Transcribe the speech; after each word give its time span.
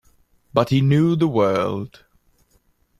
But 0.51 0.69
he 0.69 0.81
knew 0.81 1.15
the 1.15 1.27
world. 1.27 2.05